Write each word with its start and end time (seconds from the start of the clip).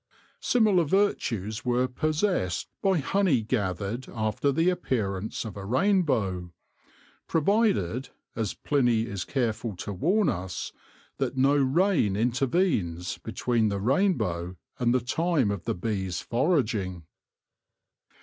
Similar 0.39 0.83
virtues 0.85 1.63
were 1.63 1.87
possessed 1.87 2.69
by 2.81 2.97
honey 3.01 3.43
gathered 3.43 4.07
after 4.09 4.51
the 4.51 4.71
appearance 4.71 5.45
of 5.45 5.55
a 5.55 5.63
rainbow, 5.63 6.51
provided— 7.27 8.09
as 8.35 8.55
Pliny 8.55 9.03
is 9.03 9.23
careful 9.23 9.75
to 9.75 9.93
warn 9.93 10.27
us— 10.27 10.71
that 11.19 11.37
no 11.37 11.55
rain 11.55 12.15
intervenes 12.15 13.19
between 13.19 13.69
the 13.69 13.79
rainbow 13.79 14.55
and 14.79 14.91
the 14.91 15.01
time 15.01 15.51
of 15.51 15.65
the 15.65 15.75
bees' 15.75 16.19
foraging. 16.19 17.03